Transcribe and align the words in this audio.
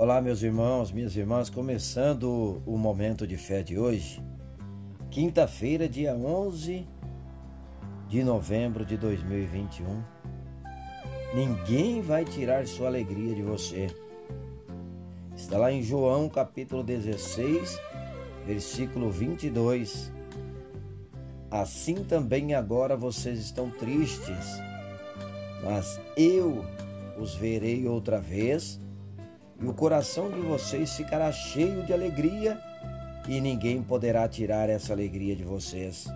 Olá, 0.00 0.18
meus 0.18 0.42
irmãos, 0.42 0.90
minhas 0.90 1.14
irmãs, 1.14 1.50
começando 1.50 2.62
o 2.64 2.78
momento 2.78 3.26
de 3.26 3.36
fé 3.36 3.62
de 3.62 3.78
hoje, 3.78 4.18
quinta-feira, 5.10 5.86
dia 5.86 6.14
11 6.14 6.88
de 8.08 8.24
novembro 8.24 8.82
de 8.86 8.96
2021. 8.96 10.02
Ninguém 11.34 12.00
vai 12.00 12.24
tirar 12.24 12.66
sua 12.66 12.86
alegria 12.86 13.34
de 13.34 13.42
você. 13.42 13.88
Está 15.36 15.58
lá 15.58 15.70
em 15.70 15.82
João, 15.82 16.30
capítulo 16.30 16.82
16, 16.82 17.78
versículo 18.46 19.10
22. 19.10 20.10
Assim 21.50 21.96
também 22.04 22.54
agora 22.54 22.96
vocês 22.96 23.38
estão 23.38 23.68
tristes, 23.68 24.62
mas 25.62 26.00
eu 26.16 26.64
os 27.18 27.34
verei 27.34 27.86
outra 27.86 28.18
vez 28.18 28.80
e 29.60 29.66
o 29.66 29.74
coração 29.74 30.30
de 30.30 30.40
vocês 30.40 30.96
ficará 30.96 31.30
cheio 31.30 31.82
de 31.82 31.92
alegria 31.92 32.58
e 33.28 33.40
ninguém 33.40 33.82
poderá 33.82 34.26
tirar 34.28 34.68
essa 34.68 34.92
alegria 34.92 35.36
de 35.36 35.44
vocês. 35.44 36.06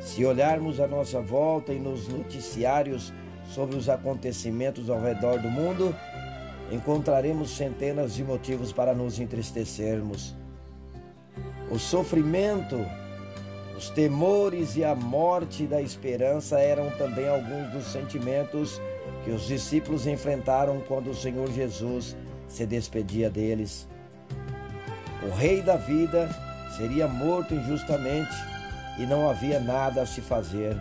Se 0.00 0.24
olharmos 0.24 0.80
à 0.80 0.88
nossa 0.88 1.20
volta 1.20 1.72
e 1.72 1.78
nos 1.78 2.08
noticiários 2.08 3.12
sobre 3.44 3.76
os 3.76 3.88
acontecimentos 3.88 4.88
ao 4.88 5.00
redor 5.00 5.38
do 5.38 5.50
mundo, 5.50 5.94
encontraremos 6.72 7.50
centenas 7.56 8.14
de 8.14 8.24
motivos 8.24 8.72
para 8.72 8.94
nos 8.94 9.20
entristecermos. 9.20 10.34
O 11.70 11.78
sofrimento, 11.78 12.78
os 13.80 13.88
temores 13.88 14.76
e 14.76 14.84
a 14.84 14.94
morte 14.94 15.66
da 15.66 15.80
esperança 15.80 16.60
eram 16.60 16.90
também 16.98 17.26
alguns 17.26 17.72
dos 17.72 17.86
sentimentos 17.86 18.78
que 19.24 19.30
os 19.30 19.46
discípulos 19.46 20.06
enfrentaram 20.06 20.82
quando 20.86 21.08
o 21.08 21.14
Senhor 21.14 21.50
Jesus 21.50 22.14
se 22.46 22.66
despedia 22.66 23.30
deles. 23.30 23.88
O 25.22 25.34
Rei 25.34 25.62
da 25.62 25.76
vida 25.76 26.28
seria 26.76 27.08
morto 27.08 27.54
injustamente 27.54 28.34
e 28.98 29.06
não 29.06 29.30
havia 29.30 29.58
nada 29.58 30.02
a 30.02 30.06
se 30.06 30.20
fazer. 30.20 30.76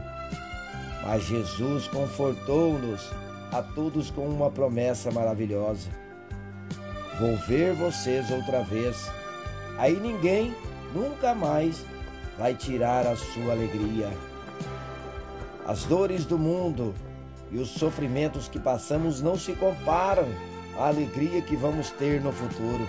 Mas 1.02 1.24
Jesus 1.24 1.88
confortou-nos 1.88 3.10
a 3.50 3.62
todos 3.62 4.12
com 4.12 4.28
uma 4.28 4.52
promessa 4.52 5.10
maravilhosa: 5.10 5.88
Vou 7.18 7.38
ver 7.48 7.74
vocês 7.76 8.30
outra 8.30 8.62
vez. 8.62 9.10
Aí 9.78 9.98
ninguém 9.98 10.54
nunca 10.94 11.34
mais 11.34 11.86
vai 12.40 12.56
tirar 12.56 13.06
a 13.06 13.18
sua 13.18 13.52
alegria. 13.52 14.10
As 15.68 15.84
dores 15.84 16.24
do 16.24 16.38
mundo 16.38 16.96
e 17.52 17.58
os 17.58 17.72
sofrimentos 17.72 18.48
que 18.48 18.58
passamos 18.58 19.22
não 19.22 19.38
se 19.38 19.52
comparam 19.52 20.26
à 20.78 20.88
alegria 20.88 21.42
que 21.42 21.58
vamos 21.58 21.92
ter 21.92 22.22
no 22.22 22.32
futuro. 22.32 22.88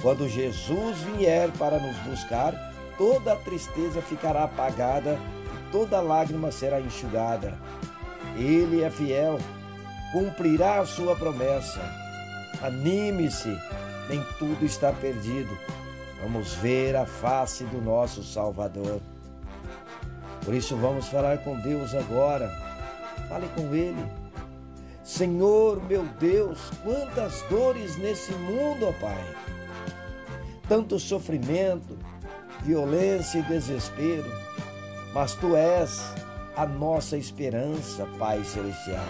Quando 0.00 0.28
Jesus 0.28 0.98
vier 1.16 1.50
para 1.58 1.80
nos 1.80 1.96
buscar, 1.98 2.54
toda 2.96 3.32
a 3.32 3.36
tristeza 3.36 4.00
ficará 4.00 4.44
apagada 4.44 5.18
e 5.52 5.72
toda 5.72 6.00
lágrima 6.00 6.52
será 6.52 6.80
enxugada. 6.80 7.58
Ele 8.36 8.84
é 8.84 8.90
fiel, 8.90 9.40
cumprirá 10.12 10.78
a 10.78 10.86
sua 10.86 11.16
promessa. 11.16 11.80
Anime-se, 12.62 13.58
nem 14.08 14.24
tudo 14.38 14.64
está 14.64 14.92
perdido. 14.92 15.50
Vamos 16.22 16.54
ver 16.54 16.96
a 16.96 17.06
face 17.06 17.64
do 17.64 17.80
nosso 17.80 18.22
Salvador. 18.22 19.00
Por 20.44 20.54
isso, 20.54 20.76
vamos 20.76 21.08
falar 21.08 21.38
com 21.38 21.58
Deus 21.60 21.94
agora 21.94 22.50
Fale 23.30 23.48
com 23.54 23.72
Ele. 23.72 24.04
Senhor, 25.04 25.80
meu 25.84 26.04
Deus, 26.18 26.58
quantas 26.82 27.42
dores 27.48 27.96
nesse 27.96 28.32
mundo, 28.32 28.88
ó 28.88 28.92
Pai. 29.00 29.24
Tanto 30.68 30.98
sofrimento, 30.98 31.96
violência 32.62 33.38
e 33.38 33.42
desespero. 33.42 34.30
Mas 35.14 35.34
Tu 35.34 35.54
és 35.54 36.12
a 36.56 36.66
nossa 36.66 37.16
esperança, 37.16 38.04
Pai 38.18 38.42
Celestial. 38.44 39.06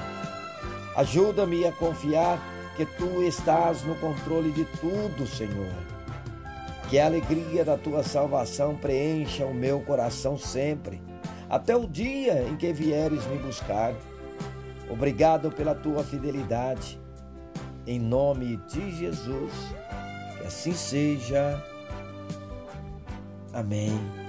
Ajuda-me 0.97 1.67
a 1.67 1.73
confiar 1.73 2.39
que 2.77 2.85
Tu 2.85 3.23
estás 3.23 3.83
no 3.85 3.95
controle 3.97 4.53
de 4.53 4.67
tudo, 4.67 5.27
Senhor. 5.27 6.00
Que 6.91 6.99
a 6.99 7.07
alegria 7.07 7.65
da 7.65 7.79
Tua 7.79 8.03
salvação 8.03 8.75
preencha 8.75 9.47
o 9.47 9.55
meu 9.55 9.81
coração 9.81 10.37
sempre, 10.37 11.01
até 11.49 11.77
o 11.77 11.87
dia 11.87 12.43
em 12.43 12.57
que 12.57 12.73
vieres 12.73 13.25
me 13.29 13.39
buscar. 13.39 13.95
Obrigado 14.91 15.53
pela 15.53 15.73
tua 15.73 16.03
fidelidade. 16.03 17.01
Em 17.87 18.01
nome 18.01 18.57
de 18.69 18.91
Jesus, 18.91 19.53
que 20.37 20.47
assim 20.47 20.73
seja. 20.73 21.63
Amém. 23.53 24.20